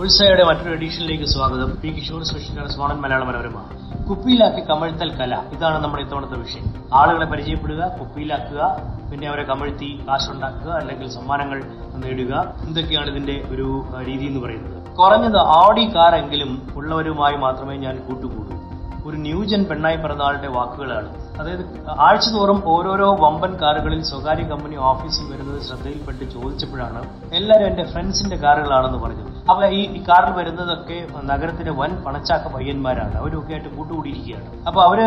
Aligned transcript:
ഉത്സവയുടെ 0.00 0.44
മറ്റൊരു 0.44 0.72
എഡീഷനിലേക്ക് 0.72 1.24
സ്വാഗതം. 1.24 1.70
P 1.70 1.88
Kishore 1.88 2.24
special 2.24 2.68
സ്മോണൻ 2.68 2.96
Malayala 2.96 3.24
Manorama. 3.24 3.64
കുപ്പിയിലാക്കി 4.08 4.60
കമഴ്ത്തൽ 4.60 5.16
കല. 5.16 5.42
ഇതാണ് 5.52 5.84
നമ്മുടെ 5.84 6.02
ഇത്തവണത്തെ 6.02 6.36
വിഷയം. 6.36 6.64
ആളുകളെ 6.94 7.26
പരിചയപ്പെടുക 7.26 7.96
കുപ്പിയിലാക്കുക 8.00 8.76
പിന്നെ 9.12 9.28
അവരെ 9.28 9.42
കമഴ്ത്തി 9.42 10.04
കാശുണ്ടാക്കുക 10.08 10.70
അല്ലെങ്കിൽ 10.70 11.10
സമ്മാനങ്ങൾ 11.10 11.62
നേടുക. 11.94 12.54
എന്തൊക്കെയാണ് 12.66 13.10
ഇതിന്റെ 13.10 13.44
ഒരു 13.50 13.84
രീതി 14.06 14.24
എന്ന് 14.24 14.40
പറയുന്നത്? 14.40 14.96
കുറഞ്ഞത് 14.96 15.36
ആഡി 15.36 15.94
കാറെങ്കിലും 15.94 16.68
ഉള്ളവരുമായി 16.76 17.36
മാത്രമേ 17.36 17.76
ഞാൻ 17.76 17.96
കൂട്ടുകൂടൂ. 17.96 18.69
ഒരു 19.06 19.16
ന്യൂജൻ 19.16 19.60
പെണ്ണായി 19.68 19.96
പിറന്ന 19.96 20.22
ആളുടെ 20.22 20.48
വാക്കുകളാണ്. 20.48 21.08
അതായത് 21.40 21.64
ആഴ്ചതോറും 22.06 22.58
ഓരോരോ 22.74 23.08
വമ്പൻ 23.20 23.52
കാറുകളിൽ 23.62 24.02
സ്വകാര്യ 24.10 24.44
കമ്പനി 24.52 24.76
ഓഫീസിൽ 24.90 25.26
വരുന്നത് 25.32 25.60
ശ്രദ്ധയിൽപ്പെട്ട് 25.68 26.24
ചോദിച്ചപ്പോഴാണ് 26.34 27.02
എല്ലാവരും 27.32 27.66
എന്റെ 27.70 27.84
ഫ്രണ്ട്സിന്റെ 27.92 28.36
കാറുകളാണെന്ന് 28.36 29.00
പറഞ്ഞത്. 29.04 29.29
അപ്പൊ 29.48 29.66
ഈ 29.66 30.04
കാറിൽ 30.08 30.32
വരുന്നതൊക്കെ 30.32 30.96
നഗരത്തിലെ 31.30 31.72
വൻ 31.80 31.90
പണച്ചാക്ക 32.04 32.48
പയ്യന്മാരാണ്. 32.54 33.14
അവരൊക്കെ 33.20 33.52
ആയിട്ട് 33.52 33.68
കൂട്ടുകൂടിയിരിക്കുകയാണ്. 33.68 34.46
അപ്പൊ 34.68 34.82
അവർ 34.82 35.00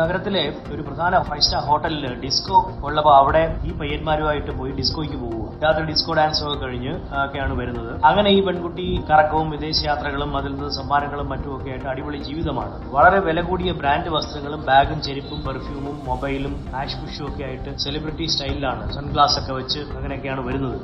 നഗരത്തിലെ 0.00 0.44
ഒരു 0.72 0.82
പ്രധാന 0.82 1.22
ഫൈവ് 1.22 1.40
സ്റ്റാർ 1.40 1.62
ഹോട്ടലിൽ 1.62 2.20
ഡിസ്കോ 2.24 2.58
ഉള്ളപ്പോ 2.84 3.12
അവിടെ 3.12 3.42
ഈ 3.64 3.72
പയ്യന്മാരുമായിട്ട് 3.78 4.50
പോയി 4.58 4.72
ഡിസ്കോയ്ക്ക് 4.72 5.16
പോവുക. 5.16 5.46
രാത്രി 5.64 5.84
ഡിസ്കോ 5.90 6.14
ഡാൻസ് 6.14 6.44
ഒക്കെ 6.44 6.58
കഴിഞ്ഞ് 6.64 6.92
ഒക്കെയാണ് 7.24 7.54
വരുന്നത്. 7.60 8.04
അങ്ങനെ 8.04 8.30
ഈ 8.30 8.40
പെൺകുട്ടി 8.46 9.04
കറക്കവും 9.10 9.50
വിദേശയാത്രകളും 9.50 10.36
അതിൽ 10.36 10.54
നിന്ന് 10.54 10.70
സമ്മാനങ്ങളും 10.70 11.28
മറ്റും 11.28 11.56
ഒക്കെ 11.56 11.70
ആയിട്ട് 11.70 11.86
അടിപൊളി 11.86 12.18
ജീവിതമാണ്. 12.18 12.74
വളരെ 12.96 13.20
വില 13.20 13.40
കൂടിയ 13.40 13.72
ബ്രാൻഡ് 13.72 14.08
വസ്ത്രങ്ങളും 14.08 14.64
ബാഗും 14.70 15.02
ചെരുപ്പും 15.02 15.42
പെർഫ്യൂമും 15.48 16.00
മൊബൈലും 16.08 16.66
ആഷ് 16.74 16.96
പുഷും 16.96 17.26
ഒക്കെ 17.28 17.44
ആയിട്ട് 17.44 17.78
സെലിബ്രിറ്റി 17.86 18.24
സ്റ്റൈലിലാണ് 18.24 18.92
സൺഗ്ലാസ് 18.92 19.38
ഒക്കെ 19.42 19.52
വെച്ച് 19.52 19.78
അങ്ങനെയൊക്കെയാണ് 19.96 20.40
വരുന്നത്. 20.48 20.80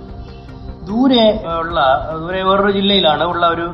ദൂരെ 0.88 1.26
ഉള്ള 1.60 1.78
ദൂരെ 2.22 2.40
വേറൊരു 2.48 2.72
ജില്ലയിലാണ്. 2.78 3.24
ഉള്ള 3.32 3.44
ഒരു 3.54 3.66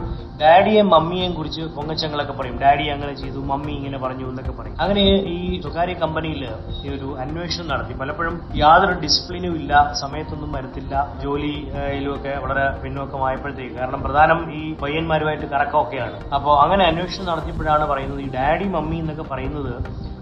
ഡാഡിയെ 0.42 0.82
മമ്മിയെയും 0.92 1.32
കുറിച്ച് 1.38 1.62
പൊങ്ങച്ചങ്ങളൊക്കെ 1.74 2.34
പറയും. 2.38 2.54
ഡാഡി 2.62 2.84
അങ്ങനെ 2.92 3.12
ചെയ്തു 3.20 3.40
മമ്മി 3.50 3.72
ഇങ്ങനെ 3.78 3.98
പറഞ്ഞു 4.04 4.26
എന്നൊക്കെ 4.30 4.54
പറയും. 4.58 4.76
അങ്ങനെ 4.82 5.02
ഈ 5.34 5.36
സ്വകാര്യ 5.64 5.94
കമ്പനിയിൽ 6.02 6.42
ഈ 6.84 6.88
ഒരു 6.94 7.08
അന്വേഷണം 7.24 7.66
നടത്തി. 7.72 7.94
പലപ്പോഴും 8.00 8.34
യാതൊരു 8.62 8.94
ഡിസിപ്ലിനും 9.04 9.54
ഇല്ല 9.60 9.72
സമയത്തൊന്നും 10.02 10.50
വരത്തില്ല 10.56 10.94
ജോലിയിലുമൊക്കെ 11.24 12.32
വളരെ 12.44 12.64
പിന്നോക്കമായപ്പോഴത്തേക്ക് 12.84 13.76
കാരണം 13.80 14.02
പ്രധാനം 14.06 14.40
ഈ 14.60 14.62
പയ്യന്മാരുമായിട്ട് 14.82 15.46
കറക്കമൊക്കെയാണ്. 15.54 16.18
അപ്പോൾ 16.38 16.54
അങ്ങനെ 16.64 16.86
അന്വേഷണം 16.92 17.28
നടത്തിയപ്പോഴാണ് 17.32 17.86
പറയുന്നത് 17.92 18.22
ഈ 18.26 18.30
ഡാഡി 18.38 18.68
മമ്മി 18.76 18.98
എന്നൊക്കെ 19.04 19.26
പറയുന്നത് 19.34 19.72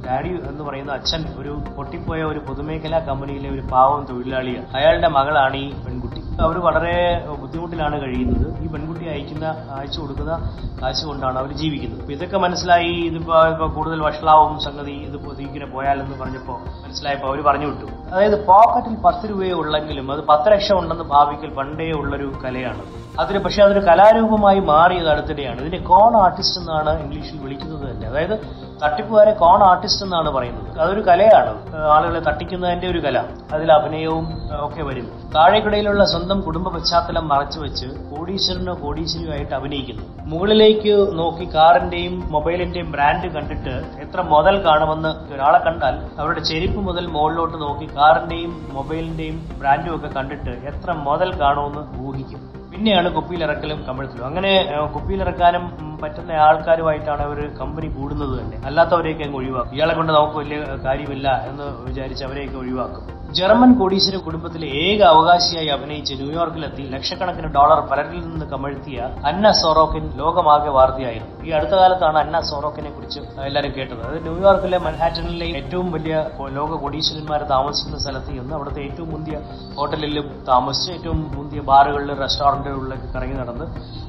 ഡാഡി 0.06 0.30
എന്ന് 0.50 0.62
പറയുന്ന 0.66 0.92
അച്ഛൻ 0.98 1.22
ഒരു 1.41 1.54
പൊട്ടിപ്പോയ 1.78 2.20
ഒരു 2.32 2.41
പൊതുമേഖലാ 2.47 3.00
കമ്പനിയിലെ 3.08 3.48
ഒരു 3.56 3.64
പാവം 3.72 4.02
തൊഴിലാളിയാണ് 4.10 4.69
അയാളുടെ 4.78 5.10
മകളാണ് 5.16 5.58
ഈ 5.64 5.66
പെൺകുട്ടി. 5.86 6.09
അവർ 6.46 6.58
വളരെ 6.58 6.94
ബുദ്ധിമുട്ടിലാണ് 7.41 8.02
കഴിയുന്നത്. 8.02 8.46
ഈ 8.64 8.69
പെൺകുട്ടി 8.72 9.05
അയക്കുന്ന 9.08 9.46
അയച്ചു 9.78 10.00
കൊടുക്കുന്ന 10.00 10.33
കാശ് 10.82 11.05
കൊണ്ടാണ് 11.05 11.38
അവർ 11.38 11.52
ജീവിക്കുന്നത്. 11.52 12.00
അപ്പൊ 12.00 12.12
ഇതൊക്കെ 12.12 12.38
മനസ്സിലായി 12.38 12.92
ഇതിപ്പോ 13.10 13.34
ഇപ്പൊ 13.47 13.69
കൂടുതൽ 13.69 14.00
വഷളാവും 14.02 14.58
സംഗതി 14.60 14.97
ഇതിപ്പോ 15.08 15.32
ഇങ്ങനെ 15.47 15.66
പോയാലെന്ന് 15.66 16.16
പറഞ്ഞപ്പോ 16.22 16.55
മനസ്സിലായപ്പോ 16.84 17.28
അവർ 17.28 17.41
പറഞ്ഞു 17.42 17.66
വിട്ടു. 17.66 17.86
അതായത് 18.12 18.47
പോക്കറ്റിൽ 18.47 18.97
പത്ത് 19.06 19.30
രൂപയേ 19.30 19.52
ഉള്ളെങ്കിലും 19.52 20.12
അത് 20.12 20.22
പത്ത് 20.28 20.52
ലക്ഷം 20.52 20.78
ഉണ്ടെന്ന് 20.78 21.05
ഭാവിക്കൽ 21.05 21.55
പണ്ടേ 21.55 21.91
ഉള്ളൊരു 22.00 22.32
കലയാണ്. 22.44 22.84
അതിന് 23.20 23.38
പക്ഷേ 23.44 23.62
അതൊരു 23.62 23.80
കലാരൂപമായി 23.86 24.58
മാറിയത് 24.58 25.08
അടുത്തിടെയാണ് 25.08 25.60
ഇതിനെ 25.60 25.78
കോൺ 25.84 26.16
ആർട്ടിസ്റ്റ് 26.16 26.60
എന്നാണ് 26.60 27.02
ഇംഗ്ലീഷിൽ 27.02 27.38
വിളിക്കുന്നത് 27.44 27.90
തന്നെ. 27.90 28.08
അതായത് 28.08 28.34
തട്ടിപ്പുകാരെ 28.82 29.32
കോൺ 29.32 29.62
ആർട്ടിസ്റ്റ് 29.62 30.04
എന്നാണ് 30.04 30.30
പറയുന്നത്. 30.30 30.78
അതൊരു 30.80 31.00
കലയാണ്. 31.00 31.52
ആളുകളെ 31.94 32.20
തട്ടിക്കുന്നതിന്റെ 32.20 32.88
ഒരു 32.88 32.98
കല. 32.98 33.24
അതിൽ 33.52 33.72
അഭിനയവും 33.72 34.26
ഒക്കെ 34.66 34.82
വരും. 34.82 35.06
താഴേക്കിടയിലുള്ള 35.36 36.04
സ്വന്തം 36.04 36.41
കുടുംബ 36.41 36.68
പശ്ചാത്തലം 36.68 37.28
മറച്ചു 37.28 37.60
വെച്ച് 37.60 37.86
കോടീശ്വരനോ 38.10 38.74
കോടീശ്വരിയുമായിട്ട് 38.84 39.54
അഭിനയിക്കുന്നു. 39.54 40.04
മുകളിലേക്ക് 40.32 41.18
നോക്കി 41.18 41.48
കാറിന്റെയും 41.54 42.32
മൊബൈലിന്റെയും 42.32 42.92
ബ്രാൻഡ് 42.92 43.30
കണ്ടിട്ട് 43.34 43.75
എത്ര 44.04 44.20
മുതൽ 44.20 44.64
കാണുമെന്ന് 44.64 45.34
ഒരാളെ 45.34 45.59
കണ്ടാൽ 45.59 45.97
അവരുടെ 46.20 46.41
ചെരുപ്പ് 46.41 46.80
മുതൽ 46.88 47.06
മുകളിലോട്ട് 47.06 47.56
നോക്കി 47.62 47.88
കാറിന്റെയും 47.98 48.54
മൊബൈലിന്റെയും 48.72 49.48
ബ്രാൻഡും 49.60 49.94
ഒക്കെ 49.97 50.10
കണ്ടിട്ട് 50.19 50.50
എത്ര 50.50 50.92
മുതൽ 50.92 51.41
കാണുമെന്ന് 51.41 51.84
ഊഹിക്കും. 52.09 52.59
പിന്നെയാണ് 52.72 53.14
കുപ്പിയിലിറക്കലും 53.14 53.84
കമഴ്ത്തലും 53.88 54.26
അങ്ങനെ 54.26 54.50
കുപ്പിയിലിറക്കാനും 54.94 55.64
പറ്റുന്ന 56.03 56.32
ആൾക്കാരുമായിട്ടാണ് 56.32 57.22
അവർ 57.22 57.54
കമ്പനി 57.60 57.86
കൂടുന്നത് 57.86 58.41
തന്നെ. 58.41 58.56
അല്ലാത്തവരെയൊക്കെ 58.66 59.25
അങ്ങ് 59.25 59.36
ഒഴിവാക്കും. 59.36 59.75
ഇയാളെ 59.75 59.94
കൊണ്ട് 59.94 60.12
നമുക്ക് 60.12 60.38
വലിയ 60.38 60.58
കാര്യമില്ല 60.84 61.44
എന്ന് 61.50 61.64
വിചാരിച്ച് 61.86 62.25
അവരെയൊക്കെ 62.25 62.56
ഒഴിവാക്കും. 62.56 63.19
ജർമ്മൻ 63.32 63.78
കോടീശ്വര 63.78 64.16
കുടുംബത്തിലെ 64.16 64.68
ഏക 64.68 65.02
അവകാശിയായി 65.02 65.66
അഭിനയിച്ച് 65.66 66.14
ന്യൂയോർക്കിലെത്തി 66.14 66.82
ലക്ഷക്കണക്കിന് 66.82 67.46
ഡോളർ 67.46 67.80
പലരിൽ 67.80 68.20
നിന്ന് 68.20 68.46
കമഴ്ത്തിയ 68.46 69.08
അന്ന 69.26 69.52
സോറോക്കിൻ 69.52 70.12
ലോകമാകെ 70.16 70.70
വാർത്തയായിരുന്നു. 70.70 71.44
ഈ 71.44 71.50
അടുത്ത 71.50 71.70
കാലത്താണ് 71.70 72.18
അന്ന 72.18 72.41
സോറോക്കിനെ 72.41 72.91
കുറിച്ച് 72.91 73.20
എല്ലാവരും 73.20 73.72
കേട്ടത്. 73.76 74.06
അത് 74.06 74.22
ന്യൂയോർക്കിലെ 74.22 74.78
മൻഹാറ്റനിലെ 74.78 75.46
ഏറ്റവും 75.46 75.92
വലിയ 75.92 76.26
ലോക 76.48 76.80
കോടീശ്വരന്മാർ 76.80 77.42
താമസിക്കുന്ന 77.42 77.98
സ്ഥലത്ത് 77.98 78.30
നിന്ന് 78.30 78.54
അവിടുത്തെ 78.54 78.80
ഏറ്റവും 78.80 79.10
മുന്തിയ 79.10 79.41
ഹോട്ടലിലും 79.74 80.44
താമസിച്ച് 80.48 80.92
ഏറ്റവും 80.92 81.32
മുന്തിയ 81.36 81.60
ബാറുകളിലും 81.60 82.16
റെസ്റ്റോറന്റുകളിലൊക്കെ 82.16 83.12
കറങ്ങി 83.12 83.34
നടന്ന് 83.34 83.64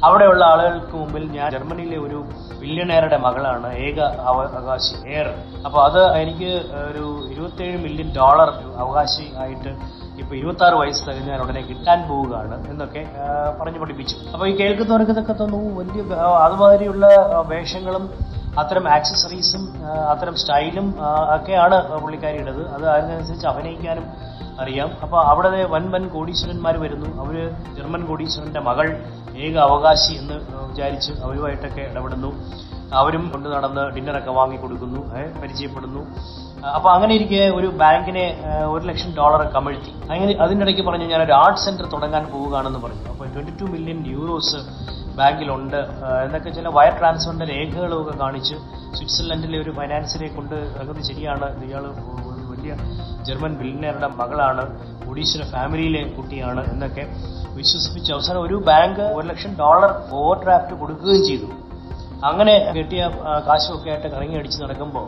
അവിടെയുള്ള 0.05 0.45
ആളുകൾക്ക് 0.45 0.95
മുമ്പിൽ 0.95 1.31
ഞാൻ 1.31 1.51
ജർമ്മനിയിലെ 1.51 1.97
ഒരു 1.97 2.25
ബില്യണയറുടെ 2.59 3.17
മകളാണ്. 3.17 3.73
ഏക 3.73 3.99
അവ- 3.99 4.51
അവകാശി 4.51 5.07
എയർ 5.07 5.33
അപ്പൊ 5.65 5.81
അത് 5.81 6.17
എനിക്ക് 6.17 6.51
ഒരു 6.91 7.31
ഇരുപത്തിയേഴ് 7.31 7.77
മില്യൺ 7.77 8.15
ഡോളർ 8.15 8.49
അവകാശി 8.77 9.10
ആയിട്ട് 9.41 9.71
ഇപ്പൊ 10.21 10.33
ഇരുപത്തി 10.35 10.63
ആറ് 10.63 10.73
വയസ്സ് 10.73 11.03
തികഞ്ഞാൽ 11.07 11.41
ഉടനെ 11.43 11.61
കിട്ടാൻ 11.61 11.99
പോവുകയാണ് 12.09 12.69
എന്നൊക്കെ 12.71 13.01
പറഞ്ഞു 13.61 13.79
പഠിപ്പിച്ചു. 13.83 14.15
അപ്പൊ 14.33 14.47
ഈ 14.47 14.53
കേൾക്കുന്നവർക്ക് 14.59 15.11
ഇതൊക്കെ 15.11 15.33
തോന്നുന്നു 15.33 15.71
വലിയ 15.79 16.01
അതുമാതിരിയുള്ള 16.45 17.05
വേഷങ്ങളും 17.53 18.05
അത്തരം 18.61 18.85
ആക്സസറീസും 18.95 19.63
അത്തരം 20.11 20.35
സ്റ്റൈലും 20.35 20.87
ഒക്കെയാണ് 21.35 21.77
പുള്ളിക്കാരിയുടേത്. 22.03 22.63
അത് 22.75 22.85
അതിനനുസരിച്ച് 22.89 23.47
അഭിനയിക്കാനും 23.47 24.05
അറിയാം. 24.61 24.89
അപ്പൊ 25.03 25.17
അവിടെ 25.31 25.49
വൻ 25.73 25.83
വൻ 25.91 26.03
കോടീശ്വരന്മാർ 26.15 26.75
വരുന്നു. 26.77 27.09
അവർ 27.21 27.35
ജർമ്മൻ 27.77 28.01
കോടീശ്വരന്റെ 28.09 28.59
മകൾ 28.59 28.87
ഏക 29.45 29.55
അവകാശി 29.67 30.13
എന്ന് 30.21 30.37
വിചാരിച്ച് 30.71 31.11
അവരുമായിട്ടൊക്കെ 31.25 31.81
ഇടപെടുന്നു. 31.91 32.31
അവരും 32.99 33.23
കൊണ്ട് 33.33 33.47
നടന്ന് 33.49 33.83
ഡിന്നറൊക്കെ 33.95 34.31
വാങ്ങി 34.37 34.57
കൊടുക്കുന്നു 34.57 35.01
പരിചയപ്പെടുന്നു. 35.41 36.01
അപ്പൊ 36.77 36.87
അങ്ങനെ 36.93 37.13
ഇരിക്കെ 37.17 37.43
ഒരു 37.57 37.67
ബാങ്കിനെ 37.81 38.23
ഒരു 38.73 38.83
ലക്ഷം 38.89 39.11
ഡോളർ 39.19 39.41
കമഴ്ത്തി. 39.53 39.91
അങ്ങനെ 40.11 40.33
അതിനിടയ്ക്ക് 40.43 40.83
പറഞ്ഞു 40.87 41.05
ഞാൻ 41.11 41.21
ഒരു 41.27 41.33
ആർട്ട് 41.41 41.61
സെന്റർ 41.65 41.85
തുടങ്ങാൻ 41.93 42.23
പോവുകയാണെന്ന് 42.33 42.81
പറഞ്ഞു. 42.83 43.05
അപ്പൊ 43.11 43.25
ട്വന്റി 43.35 43.53
ടു 43.61 43.67
മില്യൺ 43.73 43.99
യൂറോസ് 44.15 44.59
ബാങ്കിലുണ്ട് 45.19 45.79
എന്നൊക്കെ 46.25 46.49
ചില 46.57 46.67
വയർ 46.77 46.93
ട്രാൻസ്ഫറിന്റെ 46.99 47.47
രേഖകളൊക്കെ 47.53 48.13
കാണിച്ച് 48.23 48.55
സ്വിറ്റ്സർലൻഡിലെ 48.97 49.57
ഒരു 49.63 49.71
ഫൈനാൻസിനെ 49.79 50.29
കൊണ്ട് 50.35 50.55
അതൊക്കെ 50.81 51.03
ശരിയാണ്. 51.09 51.47
ഇയാൾ 51.67 51.85
വലിയ 52.51 52.75
ജർമ്മൻ 53.27 53.53
ബില്ലിനറുടെ 53.61 54.09
മകളാണ്. 54.21 54.63
ഒഡീഷയുടെ 55.09 55.47
ഫാമിലിയിലെ 55.55 56.03
കുട്ടിയാണ് 56.17 56.61
എന്നൊക്കെ 56.73 57.03
വിശ്വസിപ്പിച്ച് 57.57 58.11
അവസാനം 58.17 58.41
ഒരു 58.47 58.57
ബാങ്ക് 58.69 59.03
ഒരു 59.17 59.25
ലക്ഷം 59.31 59.51
ഡോളർ 59.63 59.91
ഓവർ 60.19 60.37
ഡ്രാഫ്റ്റ് 60.45 60.75
കൊടുക്കുകയും 60.83 61.25
ചെയ്തു. 61.29 61.49
അങ്ങനെ 62.29 62.55
കിട്ടിയ 62.77 63.03
കാശുമൊക്കെ 63.49 63.89
ആയിട്ട് 63.93 64.07
കറങ്ങി 64.15 64.35
അടിച്ച് 64.39 64.59
നടക്കുമ്പോൾ 64.63 65.07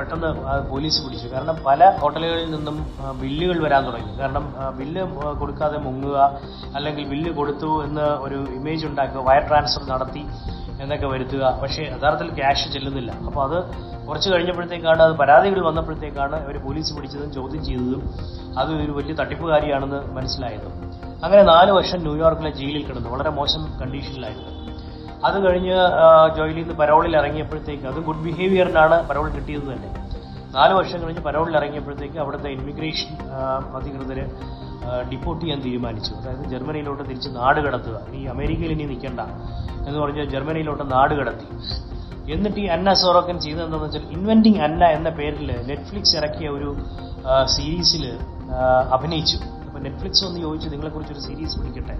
പെട്ടെന്ന് 0.00 0.30
പോലീസ് 0.70 0.98
പിടിച്ചു. 1.04 1.28
കാരണം 1.34 1.56
പല 1.66 1.90
ഹോട്ടലുകളിൽ 2.02 2.48
നിന്നും 2.56 2.78
ബില്ലുകൾ 3.22 3.58
വരാൻ 3.66 3.82
തുടങ്ങി. 3.88 4.12
കാരണം 4.20 4.46
ബില്ല് 4.78 5.02
കൊടുക്കാതെ 5.40 5.78
മുങ്ങുക 5.86 6.18
അല്ലെങ്കിൽ 6.76 7.06
ബില്ല് 7.12 7.32
കൊടുത്തു 7.40 7.70
എന്ന് 7.86 8.06
ഒരു 8.26 8.40
ഇമേജ് 8.58 8.84
ഉണ്ടാക്കുക 8.90 9.22
വയർ 9.28 9.44
ട്രാൻസ്ഫർ 9.48 9.84
നടത്തി 9.92 10.24
എന്നൊക്കെ 10.82 11.06
വരുത്തുക. 11.06 11.44
പക്ഷേ 11.62 11.82
യഥാർത്ഥത്തിൽ 11.82 12.30
ക്യാഷ് 12.34 12.66
ചെല്ലുന്നില്ല. 12.74 13.10
അപ്പോൾ 13.28 13.42
അത് 13.48 13.56
കുറച്ച് 14.06 14.28
കഴിഞ്ഞപ്പോഴത്തേക്കാണ് 14.32 15.02
അത് 15.06 15.14
പരാതികൾ 15.16 15.58
വന്നപ്പോഴത്തേക്കാണ് 15.66 16.36
അവർ 16.44 16.56
പോലീസ് 16.66 16.94
പിടിച്ചതും 16.96 17.32
ചോദ്യം 17.38 17.62
ചെയ്തതും 17.64 18.02
അത് 18.60 18.70
ഒരു 18.84 18.92
വലിയ 18.98 19.14
തട്ടിപ്പുകാരിയാണെന്ന് 19.20 20.00
മനസ്സിലായതും. 20.16 20.72
അങ്ങനെ 21.24 21.42
നാല് 21.52 21.70
വർഷം 21.78 22.00
ന്യൂയോർക്കിലെ 22.06 22.52
ജയിലിൽ 22.60 22.84
കിടന്നു. 22.86 23.08
വളരെ 23.16 23.30
മോശം 23.40 23.64
കണ്ടീഷനിലായിരുന്നു 23.82 24.48
അത് 25.26 25.36
കഴിഞ്ഞ് 25.46 25.76
ജോയിലിൽ 26.36 26.62
നിന്ന് 26.62 26.74
പരോളിൽ 26.80 27.14
ഇറങ്ങിയപ്പോഴത്തേക്ക് 27.20 27.86
അത് 27.90 27.98
ഗുഡ് 28.06 28.22
ബിഹേവിയറിനാണ് 28.26 28.96
പരോൾ 29.08 29.26
കിട്ടിയത് 29.36 29.66
തന്നെ. 29.72 29.90
നാല് 30.56 30.72
വർഷം 30.78 30.98
കഴിഞ്ഞ് 31.02 31.22
പരോളിൽ 31.26 31.54
ഇറങ്ങിയപ്പോഴത്തേക്ക് 31.60 32.18
അവിടുത്തെ 32.22 32.48
ഇമിഗ്രേഷൻ 32.58 33.10
അധികൃതർ 33.78 34.18
ഡിപ്പോർട്ട് 35.10 35.42
ചെയ്യാൻ 35.42 35.60
തീരുമാനിച്ചു. 35.66 36.12
അതായത് 36.20 36.44
ജർമ്മനിയിലോട്ട് 36.52 37.02
തിരിച്ച് 37.08 37.30
നാട് 37.36 37.60
കടത്തുക. 37.66 37.96
ഈ 38.18 38.22
അമേരിക്കയിൽ 38.34 38.72
ഇനി 38.76 38.86
നിൽക്കണ്ട 38.92 39.20
എന്ന് 39.88 39.98
പറഞ്ഞ് 40.02 40.24
ജർമ്മനിയിലോട്ട് 40.34 40.84
നാട് 40.94 41.14
കടത്തി. 41.20 41.46
എന്നിട്ട് 42.34 42.58
ഈ 42.64 42.66
അന്ന 42.76 42.88
സോറോക്കൻ 43.02 43.36
ചെയ്തതെന്താണെന്ന് 43.44 43.86
വെച്ചാൽ 43.86 44.04
ഇൻവെന്റിങ് 44.16 44.60
അന്ന 44.66 44.88
എന്ന 44.96 45.08
പേരിൽ 45.18 45.48
നെറ്റ്ഫ്ലിക്സ് 45.68 46.14
ഇറക്കിയ 46.20 46.48
ഒരു 46.56 46.70
സീരീസിൽ 47.54 48.04
അഭിനയിച്ചു. 48.96 49.38
അപ്പോൾ 49.66 49.80
നെറ്റ്ഫ്ലിക്സ് 49.86 50.24
ഒന്ന് 50.28 50.40
ചോദിച്ചു 50.46 50.68
നിങ്ങളെക്കുറിച്ച് 50.74 51.14
ഒരു 51.16 51.22
സീരീസ് 51.28 51.56
പിടിക്കട്ടെ? 51.60 51.96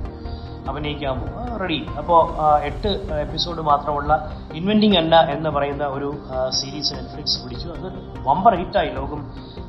അഭിനയിക്കാമോ? 0.70 1.26
റെഡി 1.62 1.78
അപ്പോൾ 1.98 2.20
എട്ട് 2.68 2.90
എപ്പിസോഡ് 3.24 3.62
മാത്രമുള്ള 3.70 4.12
ഇൻവെന്റിങ് 4.58 4.98
അല്ല 5.02 5.14
എന്ന് 5.34 5.50
പറയുന്ന 5.56 5.84
ഒരു 5.96 6.10
സീരീസ് 6.58 6.92
നെറ്റ്ഫ്ലിക്സ് 6.96 7.38
പിടിച്ചു. 7.42 7.68
അത് 7.76 7.88
വമ്പർ 8.28 8.54
ഹിറ്റായി 8.60 8.90
ലോകം 8.98 9.20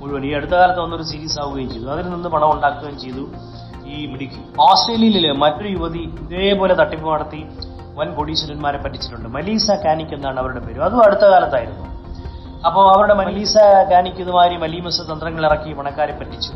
മുഴുവൻ. 0.01 0.25
ഈ 0.30 0.33
അടുത്ത 0.39 0.56
കാലത്ത് 0.62 0.81
വന്നൊരു 0.86 1.06
സീരീസ് 1.12 1.39
ആവുകയും 1.44 1.69
ചെയ്തു. 1.74 1.88
അതിൽ 1.95 2.07
നിന്ന് 2.13 2.30
പണം 2.36 2.51
ഉണ്ടാക്കുകയും 2.56 3.00
ചെയ്തു 3.06 3.25
ഈ 3.94 4.06
മിടുക്കി. 4.12 4.42
ഓസ്ട്രേലിയയിലെ 4.68 5.31
മറ്റൊരു 5.44 5.69
യുവതി 5.77 6.03
ഇതേപോലെ 6.25 6.74
തട്ടിപ്പ് 6.81 7.07
നടത്തി 7.13 7.42
വൻ 8.00 8.09
കൊടീശ്വരന്മാരെ 8.18 8.80
പറ്റിച്ചിട്ടുണ്ട്. 8.83 9.30
മലീസ 9.38 9.71
കാനിക് 9.86 10.13
എന്നാണ് 10.18 10.39
അവരുടെ 10.44 10.62
പേര്. 10.65 10.80
അതും 10.88 11.01
അടുത്ത 11.06 11.25
കാലത്തായിരുന്നു. 11.33 11.86
അപ്പോൾ 12.68 12.83
അവരുടെ 12.94 13.15
മലീസ 13.21 13.57
കാനിക് 13.92 14.21
ഇതുമാതിരി 14.24 14.57
മലീമസ 14.65 15.01
തന്ത്രങ്ങൾ 15.12 15.45
ഇറക്കി 15.45 15.74
പണക്കാരെ 15.74 16.15
പറ്റിച്ചു. 16.19 16.54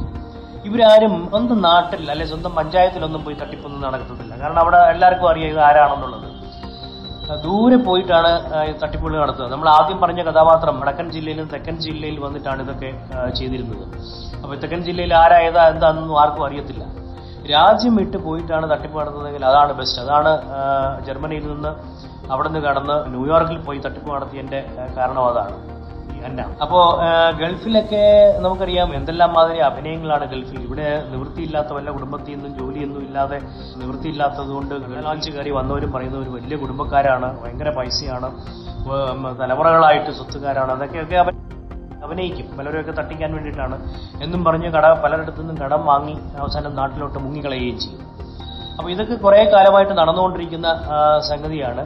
ഇവരാരും 0.68 1.14
സ്വന്തം 1.32 1.60
നാട്ടിൽ 1.68 2.04
അല്ലെ 2.14 2.26
സ്വന്തം 2.32 2.54
പഞ്ചായത്തിലൊന്നും 2.60 3.22
പോയി 3.26 3.36
തട്ടിപ്പൊന്നും 3.42 3.82
നടക്കത്തില്ല. 3.86 4.34
കാരണം 4.42 4.60
അവിടെ 4.64 4.80
എല്ലാവർക്കും 4.94 5.28
അറിയാം 5.32 5.52
ഇത് 5.54 5.62
ആരാണെന്നുള്ളത്. 5.68 6.28
ദൂരെ 7.44 7.78
പോയിട്ടാണ് 7.86 8.32
തട്ടിപ്പുകൾ 8.82 9.14
നടത്തുന്നത് 9.22 9.52
നമ്മൾ 9.54 9.70
ആദ്യം 9.76 9.98
പറഞ്ഞ 10.02 10.22
കഥാപാത്രം 10.28 10.76
വടക്കൻ 10.82 11.08
ജില്ലയിലും 11.16 11.46
തെക്കൻ 11.54 11.76
ജില്ലയിൽ 11.86 12.18
വന്നിട്ടാണ് 12.26 12.60
ഇതൊക്കെ 12.66 12.90
ചെയ്തിരുന്നത്. 13.38 13.86
അപ്പോൾ 14.42 14.56
തെക്കൻ 14.64 14.82
ജില്ലയിൽ 14.88 15.14
ആരായതാ 15.22 15.64
എന്താണെന്നൊന്നും 15.74 16.18
ആർക്കും 16.24 16.46
അറിയത്തില്ല. 16.48 16.84
രാജ്യം 17.54 17.96
വിട്ട് 18.02 18.18
പോയിട്ടാണ് 18.28 18.66
തട്ടിപ്പ് 18.74 18.98
നടത്തുന്നതെങ്കിൽ 19.00 19.44
അതാണ് 19.52 19.74
ബെസ്റ്റ് 19.80 20.02
അതാണ് 20.04 20.32
ജർമ്മനിയിൽ 21.08 21.46
നിന്ന് 21.54 21.72
അവിടെ 22.34 22.48
നിന്ന് 22.50 22.62
കടന്ന് 22.68 22.98
ന്യൂയോർക്കിൽ 23.14 23.60
പോയി 23.68 23.80
തട്ടിപ്പ് 23.86 24.10
നടത്തിയതിന്റെ 24.16 24.62
കാരണം 24.98 25.24
അതാണ്. 25.32 25.58
അപ്പോ 26.64 26.80
ഗൾഫിലൊക്കെ 27.40 28.04
നമുക്കറിയാം 28.44 28.96
എന്തെല്ലാം 28.96 29.34
മാതിരി 29.34 29.60
അഭിനയങ്ങളാണ് 29.70 30.26
ഗൾഫിൽ. 30.34 30.60
ഇവിടെ 30.68 30.88
നിവൃത്തിയില്ലാത്ത 31.14 31.74
വല്ല 31.78 31.90
കുടുംബത്തിൽ 31.92 32.36
നിന്നും 32.36 32.54
ജോലിയൊന്നും 32.60 33.02
ഇല്ലാതെ 33.08 33.38
നിവൃത്തിയില്ലാത്തത് 33.82 34.52
കൊണ്ട് 34.58 34.76
ഗൾഫാഞ്ച് 34.76 35.32
കയറി 35.32 35.52
വന്നവരും 35.60 35.92
പറയുന്നവരും 35.92 36.34
വലിയ 36.34 36.58
കുടുംബക്കാരാണ് 36.64 37.30
ഭയങ്കര 37.44 37.70
പൈസയാണ് 37.78 38.30
തലമുറകളായിട്ട് 39.42 40.12
സ്വത്തുകാരാണ്. 40.12 40.72
അതൊക്കെയൊക്കെ 40.72 41.16
അവൻ 41.16 41.34
അഭിനയിക്കും. 42.06 42.58
പലരെയൊക്കെ 42.58 42.92
തട്ടിക്കാൻ 42.92 43.34
വേണ്ടിയിട്ടാണ്. 43.34 43.78
എന്നും 44.24 44.44
പറഞ്ഞ് 44.44 44.72
കട 44.76 44.88
പലരിടത്തു 45.04 45.40
നിന്നും 45.40 45.58
കടം 45.64 45.86
വാങ്ങി 45.86 46.18
അവസാനം 46.42 46.76
നാട്ടിലോട്ട് 46.76 47.20
മുങ്ങിക്കളയുകയും 47.20 47.80
ചെയ്യും. 47.80 48.04
അപ്പോൾ 48.78 48.90
ഇതൊക്കെ 48.94 49.16
കുറേ 49.26 49.42
കാലമായിട്ട് 49.54 49.94
നടന്നുകൊണ്ടിരിക്കുന്ന 50.00 50.68
സംഗതിയാണ്. 51.30 51.84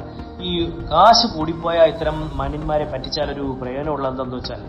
ഈ 0.49 0.51
കാശ് 0.91 1.27
കൂടിപ്പോയ 1.35 1.77
ഇത്തരം 1.91 2.17
മന്യന്മാരെ 2.39 2.85
പറ്റിച്ചാൽ 2.91 3.29
ഒരു 3.35 3.45
പ്രയോജനമുള്ള 3.61 4.05
എന്തെന്ന് 4.11 4.37
വെച്ചാൽ 4.39 4.61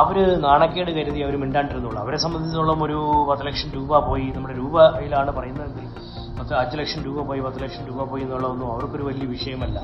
അവർ 0.00 0.16
നാണക്കേട് 0.44 0.90
കരുതി 0.98 1.20
അവർ 1.24 1.34
മിണ്ടാണ്ടിരുന്നുള്ളൂ 1.42 1.98
അവരെ 2.02 2.18
സംബന്ധിച്ചിടത്തോളം 2.24 2.82
ഒരു 2.86 2.98
പത്ത് 3.30 3.44
ലക്ഷം 3.48 3.70
രൂപ 3.76 3.98
പോയി 4.08 4.26
നമ്മുടെ 4.36 4.54
രൂപയിലാണ് 4.60 5.30
പറയുന്നതെങ്കിൽ 5.38 5.88
പത്ത് 6.38 6.54
അഞ്ച് 6.60 6.76
ലക്ഷം 6.80 7.00
രൂപ 7.06 7.18
പോയി 7.30 7.40
പത്ത് 7.46 7.60
ലക്ഷം 7.64 7.82
രൂപ 7.88 8.04
പോയി 8.10 8.22
എന്നുള്ളതൊന്നും 8.26 8.68
അവർക്കൊരു 8.74 9.04
വലിയ 9.08 9.26
വിഷയമല്ല. 9.34 9.78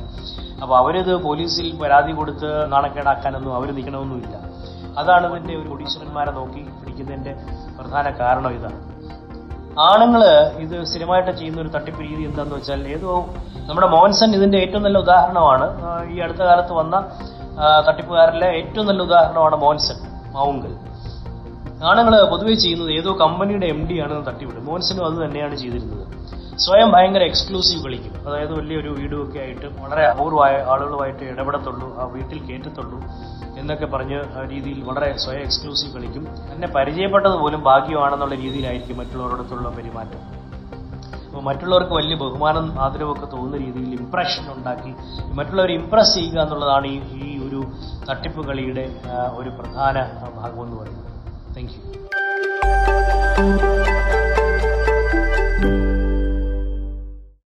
അപ്പോൾ 0.63 0.77
അവരത് 0.83 1.13
പോലീസിൽ 1.27 1.69
പരാതി 1.83 2.13
കൊടുത്ത് 2.21 2.51
നാണക്കേടാക്കാനൊന്നും 2.75 3.55
അവർ 3.59 3.71
നിൽക്കണമെന്നുമില്ല 3.79 4.37
അതാണ് 5.01 5.27
ഇതിന്റെ 5.33 5.55
ഒരു 5.63 5.69
ഒഡീഷണന്മാരെ 5.75 6.33
നോക്കി 6.39 6.63
പിടിക്കുന്നതിന്റെ 6.79 7.35
പ്രധാന 7.79 8.07
കാരണം 8.21 8.53
ഇതാണ്. 8.59 8.81
ആണുങ്ങൾ 9.87 10.23
ഇത് 10.65 10.75
സ്ഥിരമായിട്ട് 10.91 11.33
ചെയ്യുന്ന 11.41 11.59
ഒരു 11.65 11.71
തട്ടിപ്പ് 11.75 12.01
രീതി 12.07 12.23
എന്താന്ന് 12.29 12.55
വെച്ചാൽ 12.57 12.81
ഏതോ 12.95 13.13
നമ്മുടെ 13.69 13.89
മോൻസൺ 13.95 14.31
ഇതിന്റെ 14.39 14.59
ഏറ്റവും 14.65 14.83
നല്ല 14.87 14.99
ഉദാഹരണമാണ്. 15.05 15.67
ഈ 16.13 16.19
അടുത്ത 16.25 16.43
കാലത്ത് 16.49 16.73
വന്ന 16.81 16.97
തട്ടിപ്പുകാരിലെ 17.89 18.49
ഏറ്റവും 18.61 18.87
നല്ല 18.91 19.03
ഉദാഹരണമാണ് 19.09 19.57
മോൻസൺ 19.65 19.99
മാവുങ്കൽ. 20.37 20.75
ആണുങ്ങൾ 21.91 22.15
പൊതുവെ 22.33 22.55
ചെയ്യുന്നത് 22.65 22.91
ഏതോ 22.99 23.11
കമ്പനിയുടെ 23.25 23.67
എം 23.75 23.81
ഡി 23.89 23.97
ആണെന്ന് 24.05 24.27
തട്ടിവിടും. 24.31 24.65
മോഹൻസനും 24.69 25.05
അത് 25.09 25.17
തന്നെയാണ് 25.25 25.57
ചെയ്തിരുന്നത്. 25.63 26.05
സ്വയം 26.65 26.89
ഭയങ്കര 26.95 27.23
എക്സ്ക്ലൂസീവ് 27.31 27.81
കളിക്കും 27.85 28.15
അതായത് 28.27 28.53
വലിയൊരു 28.59 28.91
വീടുമൊക്കെ 28.99 29.39
ആയിട്ട് 29.39 29.67
വളരെ 29.83 30.05
അപൂർവമായ 30.13 30.55
ആളുകളുമായിട്ട് 30.73 31.25
ഇടപെടത്തുള്ളൂ 31.33 31.89
ആ 32.01 32.03
വീട്ടിൽ 32.15 32.39
കയറ്റത്തുള്ളൂ 32.49 32.99
എന്നൊക്കെ 33.61 33.87
പറഞ്ഞ് 33.87 34.19
ആ 34.39 34.41
രീതിയിൽ 34.53 34.79
വളരെ 34.89 35.09
സ്വയം 35.25 35.41
എക്സ്ക്ലൂസീവ് 35.41 35.93
കളിക്കും 35.97 36.25
എന്നെ 36.55 36.69
പരിചയപ്പെട്ടത് 36.77 37.37
പോലും 37.43 37.61
ഭാഗ്യമാണെന്നുള്ള 37.69 38.35
രീതിയിലായിരിക്കും 38.35 38.99
മറ്റുള്ളവരോടത്തുള്ള 39.01 39.69
പെരുമാറ്റം. 39.79 40.23
അപ്പോൾ 41.29 41.43
മറ്റുള്ളവർക്ക് 41.49 41.93
വലിയ 41.93 42.17
ബഹുമാനം 42.23 42.67
ആദരവൊക്കെ 42.85 43.27
തോന്നുന്ന 43.35 43.57
രീതിയിൽ 43.65 43.91
ഇംപ്രഷൻ 44.01 44.45
ഉണ്ടാക്കി 44.57 44.93
മറ്റുള്ളവരെ 45.39 45.73
ഇംപ്രസ് 45.81 46.15
ചെയ്യുക 46.19 46.41
എന്നുള്ളതാണ് 46.45 46.87
ഈ 46.87 46.89
ഈ 47.27 47.29
ഒരു 47.49 47.61
തട്ടിപ്പ് 48.11 48.41
കളിയുടെ 48.49 48.87
ഒരു 49.41 49.51
പ്രധാന 49.61 49.97
ഭാഗമെന്ന് 50.39 50.77
പറയുന്നത്. 50.81 51.11
Thank 51.57 51.75
you 51.75 51.81